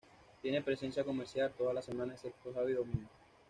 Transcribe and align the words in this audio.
Tiene 0.41 0.63
presencia 0.63 1.03
comercial 1.03 1.53
toda 1.55 1.75
la 1.75 1.81
semana 1.83 2.13
excepto 2.15 2.51
sábado 2.51 2.69
y 2.69 2.73
domingo. 2.73 3.09